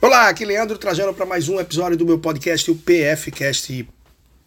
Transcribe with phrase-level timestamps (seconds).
[0.00, 3.88] Olá, aqui Leandro Trajano para mais um episódio do meu podcast, o PFcast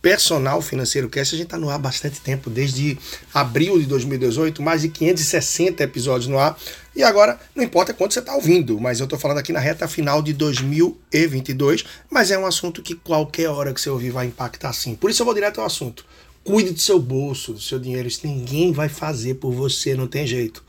[0.01, 1.35] Personal Financeiro Cast.
[1.35, 2.97] A gente está no ar há bastante tempo, desde
[3.33, 6.57] abril de 2018, mais de 560 episódios no ar.
[6.95, 9.89] E agora, não importa quando você está ouvindo, mas eu estou falando aqui na reta
[9.89, 14.71] final de 2022, mas é um assunto que qualquer hora que você ouvir vai impactar
[14.71, 14.95] sim.
[14.95, 16.05] Por isso eu vou direto ao assunto.
[16.45, 18.07] Cuide do seu bolso, do seu dinheiro.
[18.07, 20.63] Isso ninguém vai fazer por você, não tem jeito.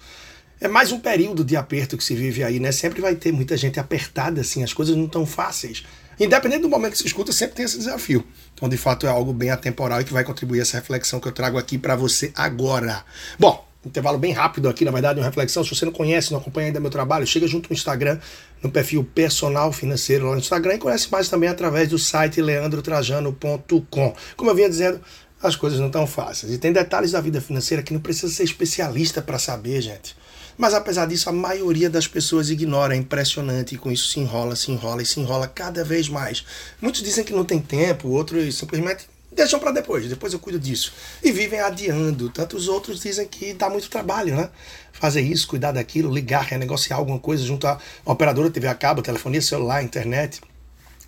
[0.63, 2.71] É mais um período de aperto que se vive aí, né?
[2.71, 5.83] Sempre vai ter muita gente apertada, assim, as coisas não estão fáceis.
[6.21, 8.25] Independente do momento que se escuta, sempre tem esse desafio.
[8.55, 11.33] Então, de fato, é algo bem atemporal e que vai contribuir essa reflexão que eu
[11.33, 13.05] trago aqui para você agora.
[13.41, 15.65] Bom, intervalo bem rápido aqui, na verdade, uma reflexão.
[15.65, 18.21] Se você não conhece, não acompanha ainda meu trabalho, chega junto no Instagram,
[18.63, 24.15] no perfil Personal Financeiro lá no Instagram e conhece mais também através do site leandrotrajano.com.
[24.37, 25.01] Como eu vinha dizendo,
[25.43, 26.53] as coisas não estão fáceis.
[26.53, 30.22] E tem detalhes da vida financeira que não precisa ser especialista para saber, gente.
[30.63, 34.55] Mas apesar disso, a maioria das pessoas ignora, é impressionante, e com isso se enrola,
[34.55, 36.45] se enrola e se enrola cada vez mais.
[36.81, 40.93] Muitos dizem que não tem tempo, outros simplesmente deixam para depois, depois eu cuido disso.
[41.21, 42.31] E vivem adiando.
[42.31, 44.51] Tantos outros dizem que dá muito trabalho, né?
[44.93, 49.43] Fazer isso, cuidar daquilo, ligar, renegociar alguma coisa junto à operadora TV a cabo, telefonia
[49.43, 50.41] celular, internet.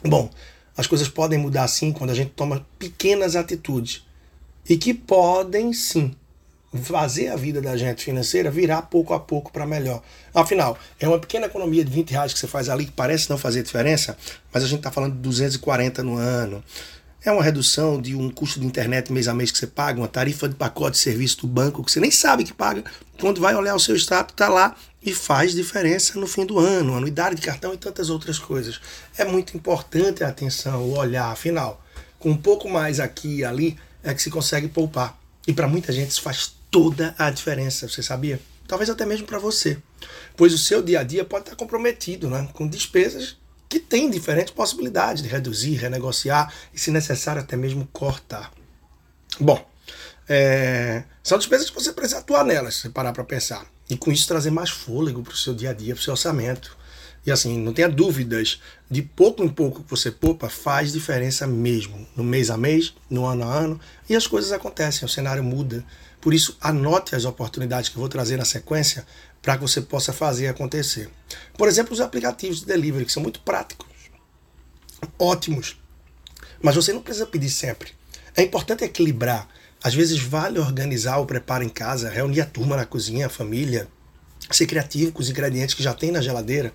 [0.02, 0.30] Bom,
[0.76, 4.04] as coisas podem mudar sim quando a gente toma pequenas atitudes.
[4.68, 6.12] E que podem sim
[6.82, 10.02] fazer a vida da gente financeira virar pouco a pouco para melhor.
[10.34, 13.38] Afinal, é uma pequena economia de 20 reais que você faz ali que parece não
[13.38, 14.16] fazer diferença,
[14.52, 16.62] mas a gente está falando de 240 no ano.
[17.24, 20.08] É uma redução de um custo de internet mês a mês que você paga, uma
[20.08, 22.84] tarifa de pacote de serviço do banco que você nem sabe que paga.
[23.18, 26.94] Quando vai olhar o seu status, está lá e faz diferença no fim do ano,
[26.94, 28.80] anuidade de cartão e tantas outras coisas.
[29.16, 31.30] É muito importante a atenção, o olhar.
[31.30, 31.82] Afinal,
[32.18, 35.18] com um pouco mais aqui e ali é que se consegue poupar.
[35.46, 38.40] E para muita gente isso faz toda a diferença, você sabia?
[38.66, 39.78] Talvez até mesmo para você,
[40.36, 43.36] pois o seu dia a dia pode estar comprometido né, com despesas
[43.68, 48.52] que têm diferentes possibilidades de reduzir, renegociar e, se necessário, até mesmo cortar.
[49.38, 49.64] Bom,
[50.28, 53.64] é, são despesas que você precisa atuar nelas, se parar para pensar.
[53.88, 56.14] E com isso trazer mais fôlego para o seu dia a dia, para o seu
[56.14, 56.76] orçamento.
[57.24, 58.60] E assim, não tenha dúvidas,
[58.90, 63.24] de pouco em pouco que você poupa faz diferença mesmo, no mês a mês, no
[63.24, 65.84] ano a ano, e as coisas acontecem, o cenário muda.
[66.24, 69.06] Por isso, anote as oportunidades que eu vou trazer na sequência
[69.42, 71.10] para que você possa fazer acontecer.
[71.52, 73.86] Por exemplo, os aplicativos de delivery, que são muito práticos,
[75.18, 75.78] ótimos,
[76.62, 77.92] mas você não precisa pedir sempre.
[78.34, 79.46] É importante equilibrar.
[79.82, 83.86] Às vezes vale organizar o preparo em casa, reunir a turma na cozinha, a família,
[84.50, 86.72] ser criativo com os ingredientes que já tem na geladeira.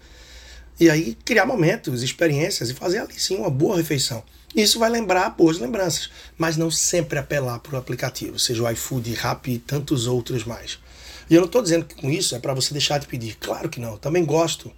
[0.79, 4.23] E aí criar momentos, experiências e fazer ali sim uma boa refeição.
[4.56, 9.13] Isso vai lembrar boas lembranças, mas não sempre apelar para o aplicativo, seja o iFood,
[9.13, 10.79] Rappi e tantos outros mais.
[11.29, 13.35] E eu não estou dizendo que com isso é para você deixar de pedir.
[13.40, 14.72] Claro que não, também gosto.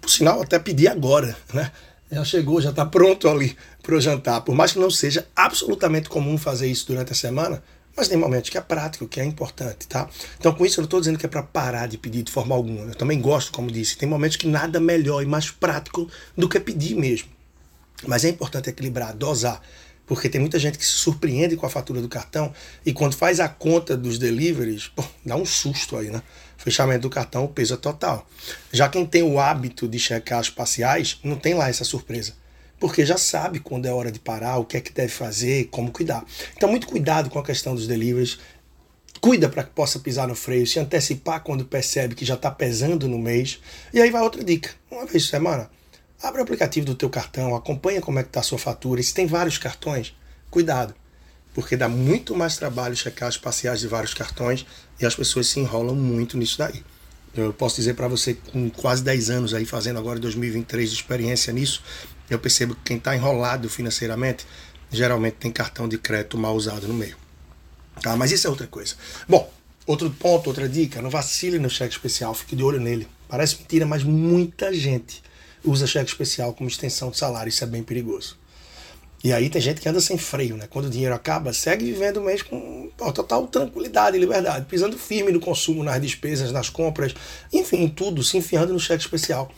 [0.00, 1.70] Por sinal, até pedir agora, né?
[2.10, 4.40] Já chegou, já está pronto ali para o jantar.
[4.40, 7.62] Por mais que não seja absolutamente comum fazer isso durante a semana,
[7.98, 10.08] mas tem momentos que é prático, que é importante, tá?
[10.38, 12.54] Então, com isso, eu não estou dizendo que é para parar de pedir de forma
[12.54, 12.82] alguma.
[12.82, 16.60] Eu também gosto, como disse, tem momentos que nada melhor e mais prático do que
[16.60, 17.28] pedir mesmo.
[18.06, 19.60] Mas é importante equilibrar, dosar,
[20.06, 22.54] porque tem muita gente que se surpreende com a fatura do cartão
[22.86, 26.22] e quando faz a conta dos deliveries, pô, dá um susto aí, né?
[26.56, 28.28] Fechamento do cartão, o peso é total.
[28.72, 32.34] Já quem tem o hábito de checar as parciais, não tem lá essa surpresa.
[32.78, 35.90] Porque já sabe quando é hora de parar, o que é que deve fazer, como
[35.90, 36.24] cuidar.
[36.56, 38.38] Então, muito cuidado com a questão dos deliveries.
[39.20, 43.08] Cuida para que possa pisar no freio, se antecipar quando percebe que já está pesando
[43.08, 43.60] no mês.
[43.92, 44.70] E aí vai outra dica.
[44.90, 45.68] Uma vez por semana,
[46.20, 49.00] Abre o aplicativo do teu cartão, acompanha como é que está a sua fatura.
[49.00, 50.16] E se tem vários cartões,
[50.50, 50.92] cuidado,
[51.54, 54.66] porque dá muito mais trabalho checar as parciais de vários cartões
[55.00, 56.82] e as pessoas se enrolam muito nisso daí.
[57.36, 61.52] Eu posso dizer para você, com quase 10 anos aí, fazendo agora 2023 de experiência
[61.52, 61.84] nisso,
[62.30, 64.46] eu percebo que quem está enrolado financeiramente,
[64.90, 67.16] geralmente tem cartão de crédito mal usado no meio.
[68.02, 68.16] Tá?
[68.16, 68.94] Mas isso é outra coisa.
[69.28, 69.50] Bom,
[69.86, 73.08] outro ponto, outra dica, não vacile no cheque especial, fique de olho nele.
[73.28, 75.22] Parece mentira, mas muita gente
[75.64, 77.48] usa cheque especial como extensão de salário.
[77.48, 78.36] Isso é bem perigoso.
[79.22, 80.68] E aí tem gente que anda sem freio, né?
[80.70, 85.32] Quando o dinheiro acaba, segue vivendo o mês com total tranquilidade e liberdade, pisando firme
[85.32, 87.14] no consumo, nas despesas, nas compras,
[87.52, 89.50] enfim, em tudo, se enfiando no cheque especial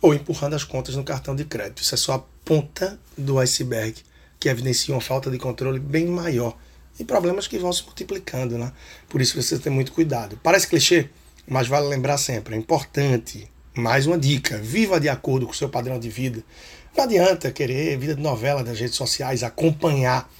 [0.00, 1.82] ou empurrando as contas no cartão de crédito.
[1.82, 3.94] Isso é só a ponta do iceberg
[4.38, 6.56] que evidencia uma falta de controle bem maior
[6.98, 8.72] e problemas que vão se multiplicando, né?
[9.08, 10.38] Por isso você tem muito cuidado.
[10.42, 11.08] Parece clichê,
[11.46, 15.68] mas vale lembrar sempre, é importante mais uma dica: viva de acordo com o seu
[15.68, 16.42] padrão de vida.
[16.96, 20.30] Não adianta querer vida de novela das redes sociais, acompanhar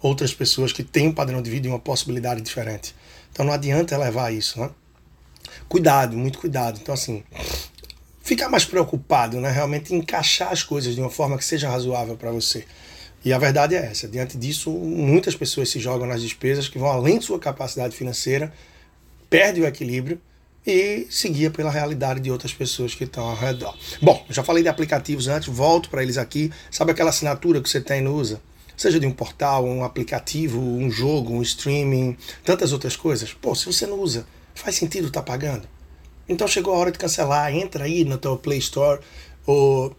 [0.00, 2.94] outras pessoas que têm um padrão de vida e uma possibilidade diferente.
[3.30, 4.70] Então não adianta levar isso, né?
[5.68, 6.78] Cuidado, muito cuidado.
[6.80, 7.22] Então, assim,
[8.26, 9.50] ficar mais preocupado, né?
[9.50, 12.64] Realmente encaixar as coisas de uma forma que seja razoável para você.
[13.24, 14.08] E a verdade é essa.
[14.08, 18.52] Diante disso, muitas pessoas se jogam nas despesas que vão além de sua capacidade financeira,
[19.30, 20.20] perde o equilíbrio
[20.66, 23.78] e seguia pela realidade de outras pessoas que estão ao redor.
[24.02, 26.50] Bom, já falei de aplicativos antes, volto para eles aqui.
[26.68, 28.40] Sabe aquela assinatura que você tem não usa?
[28.76, 33.32] Seja de um portal, um aplicativo, um jogo, um streaming, tantas outras coisas.
[33.32, 35.75] Pô, se você não usa, faz sentido estar tá pagando?
[36.28, 37.54] Então chegou a hora de cancelar.
[37.54, 39.00] Entra aí no teu Play Store
[39.46, 39.96] ou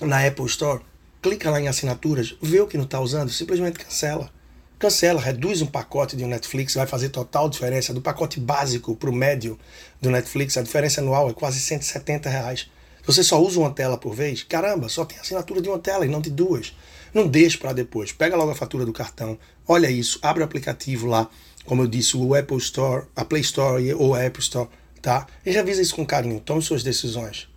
[0.00, 0.80] na Apple Store
[1.22, 4.30] clica lá em assinaturas, vê o que não está usando, simplesmente cancela.
[4.78, 7.92] Cancela, reduz um pacote de um Netflix, vai fazer total diferença.
[7.92, 9.58] Do pacote básico para o médio
[10.00, 12.70] do Netflix, a diferença anual é quase 170 reais.
[13.00, 16.06] Se você só usa uma tela por vez, caramba, só tem assinatura de uma tela
[16.06, 16.74] e não de duas.
[17.12, 18.12] Não deixe para depois.
[18.12, 21.28] Pega logo a fatura do cartão, olha isso, abre o aplicativo lá,
[21.66, 24.68] como eu disse, o Apple Store, a Play Store ou a Apple Store,
[25.00, 25.26] tá?
[25.44, 27.48] E revisa isso com carinho, tome suas decisões.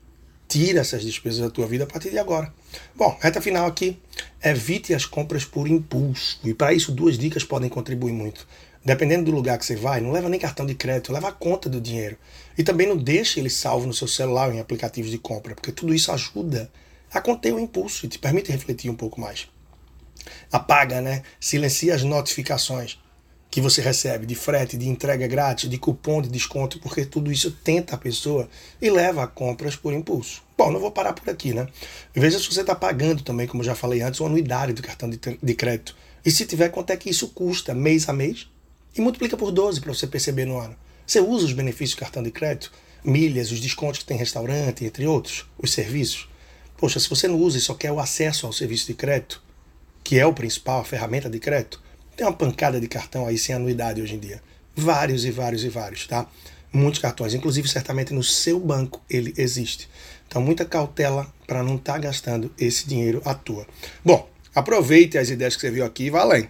[0.48, 2.54] Tira essas despesas da tua vida a partir de agora.
[2.96, 4.00] Bom, reta final aqui.
[4.44, 6.40] Evite as compras por impulso.
[6.44, 8.46] E para isso, duas dicas podem contribuir muito.
[8.86, 11.70] Dependendo do lugar que você vai, não leva nem cartão de crédito, leva a conta
[11.70, 12.18] do dinheiro.
[12.58, 15.94] E também não deixe ele salvo no seu celular em aplicativos de compra, porque tudo
[15.94, 16.70] isso ajuda
[17.12, 19.48] a conter o impulso e te permite refletir um pouco mais.
[20.52, 21.24] Apaga, né?
[21.40, 23.00] Silencia as notificações
[23.54, 27.52] que você recebe de frete, de entrega grátis, de cupom de desconto, porque tudo isso
[27.52, 28.50] tenta a pessoa
[28.82, 30.42] e leva a compras por impulso.
[30.58, 31.68] Bom, não vou parar por aqui, né?
[32.16, 35.20] Veja se você está pagando também, como já falei antes, uma anuidade do cartão de,
[35.20, 35.96] de crédito.
[36.26, 38.48] E se tiver, quanto é que isso custa mês a mês?
[38.98, 40.76] E multiplica por 12 para você perceber no ano.
[41.06, 42.72] Você usa os benefícios do cartão de crédito?
[43.04, 46.28] Milhas, os descontos que tem restaurante, entre outros, os serviços.
[46.76, 49.44] Poxa, se você não usa e só quer o acesso ao serviço de crédito,
[50.04, 51.83] que é o principal, a ferramenta de crédito,
[52.16, 54.42] tem uma pancada de cartão aí sem anuidade hoje em dia.
[54.76, 56.28] Vários e vários e vários, tá?
[56.72, 57.34] Muitos cartões.
[57.34, 59.90] Inclusive, certamente no seu banco ele existe.
[60.28, 63.68] Então, muita cautela para não estar tá gastando esse dinheiro à toa.
[64.04, 66.50] Bom, aproveite as ideias que você viu aqui e vá além.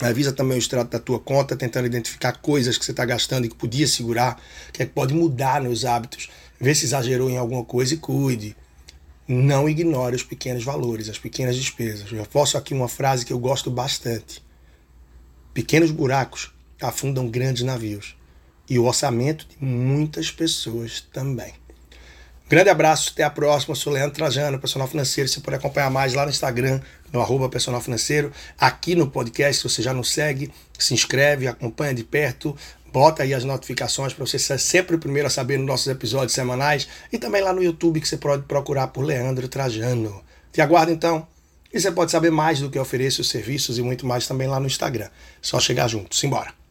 [0.00, 3.48] Avisa também o extrato da tua conta, tentando identificar coisas que você está gastando e
[3.48, 4.40] que podia segurar,
[4.72, 6.30] que, é que pode mudar nos hábitos.
[6.60, 8.56] Vê se exagerou em alguma coisa e cuide.
[9.28, 12.10] Não ignore os pequenos valores, as pequenas despesas.
[12.10, 14.42] Eu posso aqui uma frase que eu gosto bastante.
[15.54, 16.50] Pequenos buracos
[16.80, 18.16] afundam grandes navios
[18.70, 21.52] e o orçamento de muitas pessoas também.
[22.48, 23.72] Grande abraço, até a próxima.
[23.72, 25.28] Eu sou Leandro Trajano, personal financeiro.
[25.28, 26.80] Você pode acompanhar mais lá no Instagram,
[27.12, 28.32] no arroba personal financeiro.
[28.58, 32.56] Aqui no podcast, se você já não segue, se inscreve, acompanha de perto,
[32.90, 36.32] bota aí as notificações para você ser sempre o primeiro a saber nos nossos episódios
[36.32, 36.88] semanais.
[37.12, 40.22] E também lá no YouTube, que você pode procurar por Leandro Trajano.
[40.50, 41.26] Te aguardo então.
[41.72, 44.60] E você pode saber mais do que ofereço, os serviços e muito mais também lá
[44.60, 45.08] no Instagram.
[45.40, 46.14] Só chegar junto.
[46.14, 46.61] Simbora!